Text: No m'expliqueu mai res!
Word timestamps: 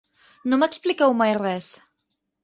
No 0.53 0.57
m'expliqueu 0.61 1.13
mai 1.19 1.33
res! 1.39 1.67